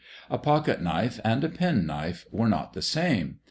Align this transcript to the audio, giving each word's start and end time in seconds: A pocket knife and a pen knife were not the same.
A 0.31 0.39
pocket 0.39 0.81
knife 0.81 1.19
and 1.23 1.43
a 1.43 1.49
pen 1.49 1.85
knife 1.85 2.25
were 2.31 2.49
not 2.49 2.73
the 2.73 2.81
same. 2.81 3.37